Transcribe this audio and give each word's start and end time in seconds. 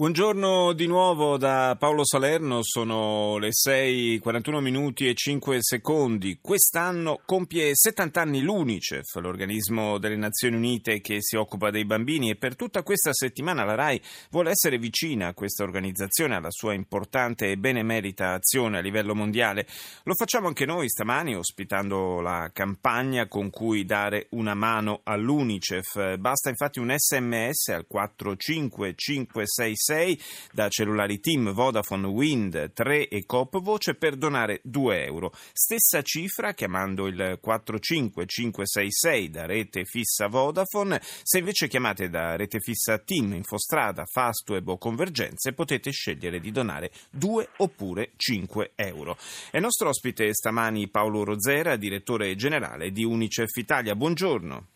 Buongiorno 0.00 0.74
di 0.74 0.86
nuovo 0.86 1.36
da 1.38 1.74
Paolo 1.76 2.06
Salerno, 2.06 2.60
sono 2.62 3.36
le 3.38 3.48
6:41 3.50 4.60
minuti 4.60 5.08
e 5.08 5.14
5 5.14 5.56
secondi. 5.58 6.38
Quest'anno 6.40 7.20
compie 7.24 7.72
70 7.74 8.20
anni 8.20 8.40
l'UNICEF, 8.42 9.16
l'organismo 9.16 9.98
delle 9.98 10.14
Nazioni 10.14 10.54
Unite 10.54 11.00
che 11.00 11.16
si 11.18 11.34
occupa 11.34 11.70
dei 11.70 11.84
bambini 11.84 12.30
e 12.30 12.36
per 12.36 12.54
tutta 12.54 12.84
questa 12.84 13.12
settimana 13.12 13.64
la 13.64 13.74
RAI 13.74 14.00
vuole 14.30 14.50
essere 14.50 14.78
vicina 14.78 15.26
a 15.26 15.34
questa 15.34 15.64
organizzazione, 15.64 16.36
alla 16.36 16.52
sua 16.52 16.74
importante 16.74 17.50
e 17.50 17.56
benemerita 17.56 18.34
azione 18.34 18.78
a 18.78 18.82
livello 18.82 19.16
mondiale. 19.16 19.66
Lo 20.04 20.14
facciamo 20.14 20.46
anche 20.46 20.64
noi 20.64 20.88
stamani 20.88 21.34
ospitando 21.34 22.20
la 22.20 22.48
campagna 22.52 23.26
con 23.26 23.50
cui 23.50 23.84
dare 23.84 24.28
una 24.30 24.54
mano 24.54 25.00
all'UNICEF. 25.02 26.18
Basta 26.18 26.50
infatti 26.50 26.78
un 26.78 26.94
sms 26.96 27.70
al 27.70 27.86
45566 27.88 29.86
6 29.88 30.20
da 30.52 30.68
cellulari 30.68 31.18
Team, 31.18 31.52
Vodafone, 31.52 32.06
Wind, 32.06 32.72
3 32.74 33.08
e 33.08 33.24
Coop 33.24 33.58
Voce 33.62 33.94
per 33.94 34.16
donare 34.16 34.60
2 34.64 35.04
euro. 35.04 35.32
Stessa 35.52 36.02
cifra 36.02 36.52
chiamando 36.52 37.06
il 37.06 37.38
45566 37.40 39.30
da 39.30 39.46
rete 39.46 39.86
fissa 39.86 40.26
Vodafone. 40.26 41.00
Se 41.00 41.38
invece 41.38 41.68
chiamate 41.68 42.10
da 42.10 42.36
rete 42.36 42.60
fissa 42.60 42.98
Team, 42.98 43.32
Infostrada, 43.32 44.04
Fastweb 44.04 44.68
o 44.68 44.76
Convergenze 44.76 45.54
potete 45.54 45.90
scegliere 45.90 46.38
di 46.38 46.50
donare 46.50 46.90
2 47.10 47.48
oppure 47.56 48.10
5 48.14 48.72
euro. 48.74 49.16
È 49.50 49.58
nostro 49.58 49.88
ospite 49.88 50.34
stamani 50.34 50.88
Paolo 50.88 51.24
Rozera, 51.24 51.76
direttore 51.76 52.36
generale 52.36 52.90
di 52.90 53.04
Unicef 53.04 53.56
Italia. 53.56 53.94
Buongiorno. 53.94 54.66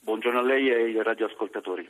Buongiorno 0.00 0.40
a 0.40 0.42
lei 0.42 0.68
e 0.70 0.74
ai 0.74 1.02
radioascoltatori. 1.02 1.88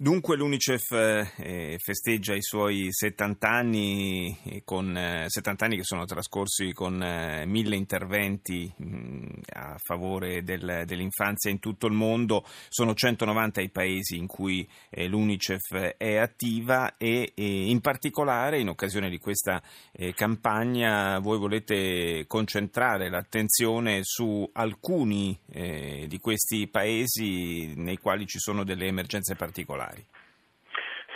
Dunque 0.00 0.36
l'Unicef 0.36 0.92
eh, 0.92 1.76
festeggia 1.82 2.32
i 2.32 2.40
suoi 2.40 2.86
70 2.88 3.48
anni, 3.48 4.62
con, 4.62 4.96
eh, 4.96 5.24
70 5.26 5.64
anni 5.64 5.76
che 5.76 5.82
sono 5.82 6.04
trascorsi 6.04 6.72
con 6.72 7.02
eh, 7.02 7.44
mille 7.46 7.74
interventi 7.74 8.72
mm, 8.80 9.24
a 9.54 9.74
favore 9.76 10.44
del, 10.44 10.84
dell'infanzia 10.86 11.50
in 11.50 11.58
tutto 11.58 11.88
il 11.88 11.94
mondo. 11.94 12.44
Sono 12.68 12.94
190 12.94 13.60
i 13.60 13.70
paesi 13.70 14.16
in 14.16 14.28
cui 14.28 14.68
eh, 14.88 15.08
l'Unicef 15.08 15.74
è 15.96 16.14
attiva 16.18 16.96
e, 16.96 17.32
in 17.34 17.80
particolare 17.80 18.60
in 18.60 18.68
occasione 18.68 19.10
di 19.10 19.18
questa 19.18 19.60
eh, 19.90 20.14
campagna 20.14 21.18
voi 21.18 21.38
volete 21.38 22.24
concentrare 22.28 23.10
l'attenzione 23.10 24.02
su 24.04 24.48
alcuni 24.52 25.36
eh, 25.50 26.04
di 26.06 26.18
questi 26.20 26.68
paesi 26.68 27.74
nei 27.74 27.96
quali 27.96 28.26
ci 28.26 28.38
sono 28.38 28.62
delle 28.62 28.86
emergenze 28.86 29.34
particolari 29.34 29.86
particolari. 29.88 30.04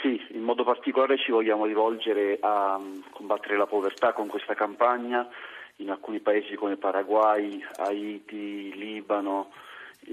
Sì, 0.01 0.21
in 0.35 0.43
modo 0.43 0.65
particolare 0.65 1.19
ci 1.19 1.31
vogliamo 1.31 1.67
rivolgere 1.67 2.39
a 2.41 2.79
mm, 2.79 3.01
combattere 3.13 3.57
la 3.57 3.67
povertà 3.67 4.13
con 4.13 4.27
questa 4.27 4.55
campagna 4.55 5.29
in 5.77 5.91
alcuni 5.91 6.21
paesi 6.21 6.55
come 6.55 6.77
Paraguay, 6.77 7.65
Haiti, 7.77 8.75
Libano. 8.75 9.53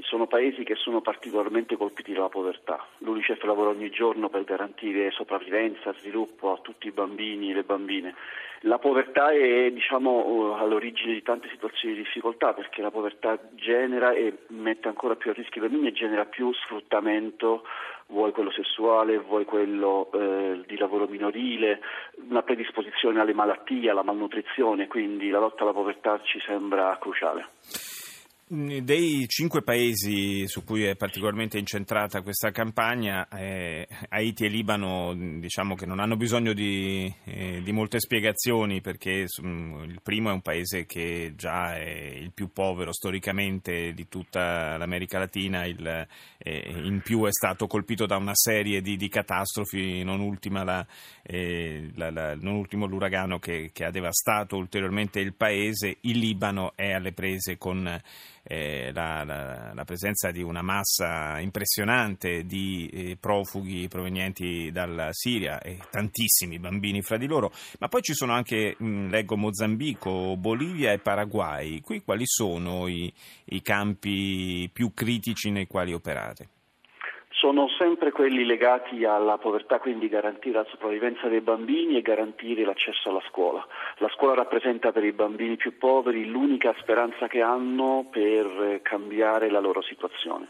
Sono 0.02 0.28
paesi 0.28 0.64
che 0.64 0.76
sono 0.76 1.02
particolarmente 1.02 1.76
colpiti 1.76 2.14
dalla 2.14 2.30
povertà. 2.30 2.86
L'Unicef 3.00 3.42
lavora 3.44 3.72
ogni 3.72 3.90
giorno 3.90 4.30
per 4.30 4.44
garantire 4.44 5.10
sopravvivenza, 5.10 5.94
sviluppo 5.94 6.54
a 6.54 6.60
tutti 6.62 6.86
i 6.88 6.92
bambini 6.92 7.50
e 7.50 7.56
le 7.56 7.64
bambine. 7.64 8.14
La 8.64 8.78
povertà 8.78 9.32
è 9.32 9.72
diciamo, 9.72 10.56
all'origine 10.56 11.14
di 11.14 11.24
tante 11.24 11.50
situazioni 11.50 11.96
di 11.96 12.02
difficoltà 12.02 12.54
perché 12.54 12.84
la 12.84 12.92
povertà 12.92 13.40
genera 13.56 14.12
e 14.12 14.40
mette 14.50 14.90
ancora 14.90 15.16
più 15.16 15.32
a 15.32 15.34
rischio 15.34 15.64
i 15.64 15.68
bambini 15.68 15.88
e 15.88 15.94
genera 15.94 16.26
più 16.26 16.54
sfruttamento 16.54 17.64
vuoi 18.10 18.32
quello 18.32 18.52
sessuale, 18.52 19.18
vuoi 19.18 19.46
quello 19.46 20.10
eh, 20.12 20.64
di 20.68 20.78
lavoro 20.78 21.08
minorile, 21.08 21.80
una 22.30 22.42
predisposizione 22.42 23.20
alle 23.20 23.34
malattie, 23.34 23.90
alla 23.90 24.04
malnutrizione, 24.04 24.88
quindi 24.88 25.30
la 25.30 25.40
lotta 25.40 25.64
alla 25.64 25.74
povertà 25.74 26.20
ci 26.24 26.40
sembra 26.40 26.98
cruciale. 27.00 27.48
Dei 28.52 29.28
cinque 29.28 29.62
paesi 29.62 30.48
su 30.48 30.64
cui 30.64 30.84
è 30.84 30.96
particolarmente 30.96 31.60
incentrata 31.60 32.24
questa 32.24 32.50
campagna, 32.50 33.28
eh, 33.28 33.88
Haiti 34.10 34.46
e 34.46 34.48
Libano 34.48 35.14
diciamo 35.14 35.76
che 35.76 35.86
non 35.86 36.00
hanno 36.00 36.18
bisogno 36.18 36.54
di, 36.54 37.14
eh, 37.26 37.62
di 37.62 37.72
molte 37.72 38.00
spiegazioni 38.00 38.82
perché 38.82 39.28
um, 39.44 39.84
il 39.88 40.00
primo 40.02 40.32
è 40.32 40.34
un 40.34 40.42
paese 40.42 40.88
che 40.88 41.34
già 41.36 41.78
è 41.78 41.90
il 41.90 42.32
più 42.32 42.52
povero 42.52 42.92
storicamente 42.92 43.94
di 43.94 44.08
tutta 44.08 44.78
l'America 44.78 45.20
Latina, 45.20 45.68
il, 45.68 46.08
eh, 46.40 46.74
in 46.76 47.02
più 47.04 47.26
è 47.26 47.32
stato 47.32 47.68
colpito 47.68 48.08
da 48.08 48.18
una 48.18 48.34
serie 48.34 48.82
di, 48.82 48.98
di 48.98 49.10
catastrofi, 49.10 50.02
non, 50.02 50.40
la, 50.66 50.88
eh, 51.22 51.92
la, 51.94 52.10
la, 52.10 52.34
non 52.34 52.56
ultimo 52.56 52.88
l'uragano 52.88 53.38
che, 53.38 53.70
che 53.72 53.86
ha 53.86 53.92
devastato 53.92 54.58
ulteriormente 54.58 55.20
il 55.20 55.36
paese, 55.36 55.98
il 56.02 56.18
Libano 56.18 56.72
è 56.76 56.94
alle 56.94 57.12
prese 57.12 57.60
con 57.60 58.02
eh, 58.52 58.90
la, 58.94 59.24
la, 59.24 59.74
la, 59.76 59.84
presenza 59.86 60.32
di 60.32 60.42
una 60.42 60.64
massa 60.64 61.40
impressionante 61.40 62.46
di 62.48 62.90
eh, 62.92 63.18
profughi 63.20 63.88
provenienti 63.88 64.72
dalla 64.72 65.10
Siria 65.12 65.60
e 65.62 65.78
tantissimi 65.92 66.58
bambini 66.58 67.04
fra 67.04 67.18
di 67.18 67.28
loro, 67.28 67.52
ma 67.78 67.88
poi 67.88 68.02
ci 68.02 68.16
sono 68.16 68.34
anche, 68.34 68.76
mh, 68.76 69.10
leggo, 69.10 69.38
Mozambico, 69.38 70.36
Bolivia 70.36 70.92
e 70.92 70.98
Paraguay. 70.98 71.80
Qui 71.82 72.02
quali 72.02 72.26
sono 72.26 72.88
i, 72.88 73.14
i 73.46 73.62
campi 73.62 74.68
più 74.74 74.96
critici 74.96 75.52
nei 75.52 75.68
quali 75.68 75.94
operate? 75.94 76.48
Sono 77.40 77.70
sempre 77.70 78.12
quelli 78.12 78.44
legati 78.44 79.06
alla 79.06 79.38
povertà, 79.38 79.80
quindi 79.80 80.10
garantire 80.10 80.58
la 80.58 80.66
sopravvivenza 80.70 81.30
dei 81.30 81.40
bambini 81.40 81.96
e 81.96 82.02
garantire 82.02 82.66
l'accesso 82.66 83.10
alla 83.10 83.24
scuola. 83.30 83.66
La 84.00 84.10
scuola 84.10 84.34
rappresenta 84.34 84.92
per 84.92 85.06
i 85.06 85.14
bambini 85.14 85.56
più 85.56 85.78
poveri 85.78 86.26
l'unica 86.26 86.76
speranza 86.80 87.28
che 87.28 87.42
hanno 87.42 88.06
per 88.12 88.82
cambiare 88.82 89.50
la 89.50 89.62
loro 89.62 89.82
situazione. 89.82 90.50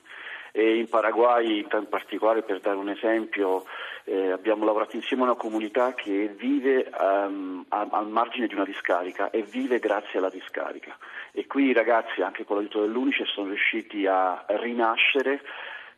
E 0.52 0.78
in 0.78 0.90
Paraguay, 0.90 1.60
in 1.60 1.88
particolare, 1.88 2.42
per 2.42 2.60
dare 2.60 2.76
un 2.76 2.90
esempio, 2.90 3.66
eh, 4.06 4.32
abbiamo 4.32 4.66
lavorato 4.66 4.96
insieme 4.96 5.22
a 5.22 5.26
una 5.26 5.36
comunità 5.36 5.94
che 5.94 6.34
vive 6.36 6.90
um, 7.00 7.64
al 7.70 8.08
margine 8.08 8.48
di 8.48 8.56
una 8.56 8.66
discarica 8.66 9.30
e 9.30 9.44
vive 9.44 9.78
grazie 9.78 10.18
alla 10.18 10.32
discarica. 10.32 10.98
E 11.34 11.46
qui 11.46 11.66
i 11.66 11.74
ragazzi, 11.74 12.24
anche 12.24 12.46
con 12.46 12.56
l'aiuto 12.56 12.82
dell'Unice, 12.82 13.26
sono 13.26 13.50
riusciti 13.50 14.08
a 14.08 14.44
rinascere 14.48 15.40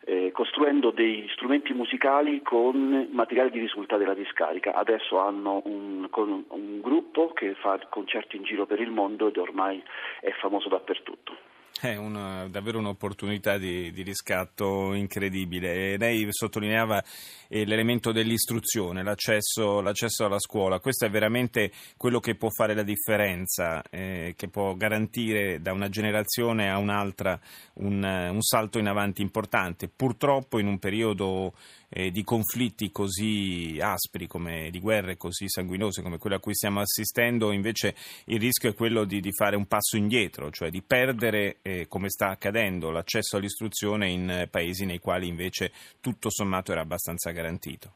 eh, 0.05 0.31
costruendo 0.31 0.91
dei 0.91 1.27
strumenti 1.33 1.73
musicali 1.73 2.41
con 2.41 3.09
materiale 3.11 3.51
di 3.51 3.59
risultati 3.59 4.01
della 4.01 4.13
discarica. 4.13 4.73
Adesso 4.73 5.17
hanno 5.19 5.61
un, 5.65 6.07
un 6.11 6.81
gruppo 6.81 7.33
che 7.33 7.53
fa 7.55 7.79
concerti 7.89 8.37
in 8.37 8.43
giro 8.43 8.65
per 8.65 8.79
il 8.79 8.91
mondo 8.91 9.27
ed 9.27 9.37
ormai 9.37 9.81
è 10.19 10.31
famoso 10.31 10.69
dappertutto. 10.69 11.49
È 11.89 11.95
una, 11.95 12.47
davvero 12.47 12.77
un'opportunità 12.77 13.57
di, 13.57 13.91
di, 13.91 14.03
riscatto 14.03 14.93
incredibile. 14.93 15.97
lei 15.97 16.27
sottolineava 16.29 17.03
eh, 17.47 17.65
l'elemento 17.65 18.11
dell'istruzione, 18.11 19.01
l'accesso, 19.01 19.81
l'accesso, 19.81 20.25
alla 20.25 20.39
scuola. 20.39 20.79
Questo 20.79 21.05
è 21.05 21.09
veramente 21.09 21.71
quello 21.97 22.19
che 22.19 22.35
può 22.35 22.49
fare 22.49 22.75
la 22.75 22.83
differenza, 22.83 23.81
eh, 23.89 24.35
che 24.37 24.47
può 24.47 24.75
garantire 24.75 25.59
da 25.59 25.73
una 25.73 25.89
generazione 25.89 26.69
a 26.69 26.77
un'altra 26.77 27.39
un, 27.75 28.03
un 28.03 28.41
salto 28.41 28.77
in 28.77 28.87
avanti 28.87 29.23
importante. 29.23 29.87
Purtroppo 29.87 30.59
in 30.59 30.67
un 30.67 30.77
periodo 30.77 31.53
eh, 31.93 32.09
di 32.09 32.23
conflitti 32.23 32.91
così 32.91 33.77
aspri, 33.81 34.27
come, 34.27 34.69
di 34.71 34.79
guerre 34.79 35.17
così 35.17 35.49
sanguinose 35.49 36.01
come 36.01 36.17
quelle 36.17 36.37
a 36.37 36.39
cui 36.39 36.55
stiamo 36.55 36.79
assistendo, 36.79 37.51
invece 37.51 37.95
il 38.25 38.39
rischio 38.39 38.69
è 38.69 38.73
quello 38.73 39.03
di, 39.03 39.19
di 39.19 39.33
fare 39.33 39.55
un 39.55 39.65
passo 39.65 39.97
indietro, 39.97 40.49
cioè 40.51 40.69
di 40.69 40.81
perdere, 40.81 41.57
eh, 41.79 41.87
come 41.87 42.09
sta 42.09 42.29
accadendo, 42.29 42.91
l'accesso 42.91 43.37
all'istruzione 43.37 44.09
in 44.09 44.47
paesi 44.49 44.85
nei 44.85 44.99
quali 44.99 45.27
invece 45.27 45.71
tutto 46.01 46.29
sommato 46.29 46.71
era 46.71 46.81
abbastanza 46.81 47.31
garantito. 47.31 47.93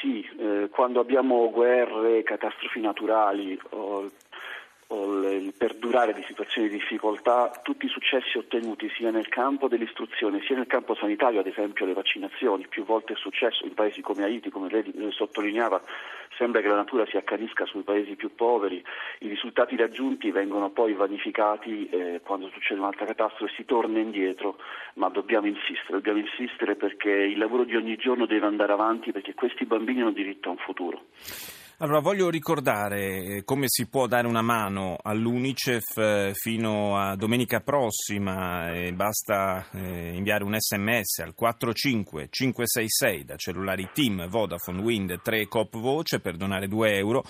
Sì, 0.00 0.24
eh, 0.38 0.68
quando 0.70 1.00
abbiamo 1.00 1.50
guerre, 1.50 2.22
catastrofi 2.22 2.80
naturali 2.80 3.58
o 3.70 4.08
il 4.90 5.52
perdurare 5.52 6.14
di 6.14 6.24
situazioni 6.26 6.68
di 6.68 6.78
difficoltà, 6.78 7.50
tutti 7.62 7.84
i 7.84 7.90
successi 7.90 8.38
ottenuti 8.38 8.90
sia 8.96 9.10
nel 9.10 9.28
campo 9.28 9.68
dell'istruzione 9.68 10.40
sia 10.46 10.56
nel 10.56 10.66
campo 10.66 10.94
sanitario, 10.94 11.40
ad 11.40 11.46
esempio 11.46 11.84
le 11.84 11.92
vaccinazioni, 11.92 12.66
più 12.68 12.84
volte 12.84 13.12
è 13.12 13.16
successo 13.16 13.66
in 13.66 13.74
paesi 13.74 14.00
come 14.00 14.24
Haiti, 14.24 14.48
come 14.48 14.70
lei 14.70 15.10
sottolineava, 15.10 15.82
sembra 16.38 16.62
che 16.62 16.68
la 16.68 16.76
natura 16.76 17.04
si 17.06 17.18
accanisca 17.18 17.66
sui 17.66 17.82
paesi 17.82 18.16
più 18.16 18.34
poveri, 18.34 18.82
i 19.20 19.28
risultati 19.28 19.76
raggiunti 19.76 20.30
vengono 20.30 20.70
poi 20.70 20.94
vanificati 20.94 21.88
eh, 21.90 22.20
quando 22.24 22.48
succede 22.48 22.80
un'altra 22.80 23.04
catastrofe, 23.04 23.52
si 23.56 23.64
torna 23.66 23.98
indietro, 23.98 24.56
ma 24.94 25.08
dobbiamo 25.10 25.46
insistere, 25.48 26.00
dobbiamo 26.00 26.20
insistere 26.20 26.76
perché 26.76 27.10
il 27.10 27.36
lavoro 27.36 27.64
di 27.64 27.76
ogni 27.76 27.96
giorno 27.96 28.24
deve 28.24 28.46
andare 28.46 28.72
avanti 28.72 29.12
perché 29.12 29.34
questi 29.34 29.66
bambini 29.66 30.00
hanno 30.00 30.12
diritto 30.12 30.48
a 30.48 30.52
un 30.52 30.58
futuro. 30.58 31.02
Allora, 31.80 32.00
voglio 32.00 32.28
ricordare 32.28 33.22
eh, 33.22 33.44
come 33.44 33.66
si 33.68 33.86
può 33.86 34.08
dare 34.08 34.26
una 34.26 34.42
mano 34.42 34.98
all'UNICEF 35.00 35.96
eh, 35.96 36.32
fino 36.34 36.98
a 36.98 37.14
domenica 37.14 37.60
prossima. 37.60 38.68
basta 38.94 39.64
eh, 39.70 40.10
inviare 40.12 40.42
un 40.42 40.56
sms 40.58 41.20
al 41.20 41.36
45566 41.36 43.24
da 43.24 43.36
cellulari 43.36 43.90
Team 43.94 44.26
Vodafone 44.26 44.80
Wind 44.80 45.22
3 45.22 45.46
Cop 45.46 45.78
Voce 45.78 46.18
per 46.18 46.36
donare 46.36 46.66
2 46.66 46.96
euro. 46.96 47.22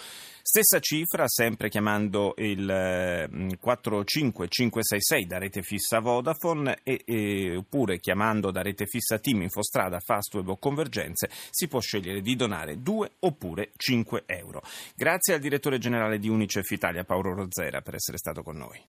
Stessa 0.50 0.80
cifra, 0.80 1.28
sempre 1.28 1.68
chiamando 1.68 2.32
il 2.38 3.28
45566 3.60 5.26
da 5.26 5.36
rete 5.36 5.60
fissa 5.60 6.00
Vodafone 6.00 6.78
e, 6.82 7.02
e, 7.04 7.54
oppure 7.54 7.98
chiamando 7.98 8.50
da 8.50 8.62
rete 8.62 8.86
fissa 8.86 9.18
Team 9.18 9.42
Infostrada, 9.42 10.00
Fastweb 10.00 10.48
o 10.48 10.56
Convergenze, 10.56 11.28
si 11.50 11.68
può 11.68 11.80
scegliere 11.80 12.22
di 12.22 12.34
donare 12.34 12.80
2 12.80 13.10
oppure 13.18 13.72
5 13.76 14.22
euro. 14.38 14.62
Grazie 14.94 15.34
al 15.34 15.40
direttore 15.40 15.78
generale 15.78 16.18
di 16.18 16.28
Unicef 16.28 16.70
Italia 16.70 17.04
Paolo 17.04 17.34
Rozzera 17.34 17.80
per 17.82 17.94
essere 17.94 18.18
stato 18.18 18.42
con 18.42 18.56
noi. 18.56 18.80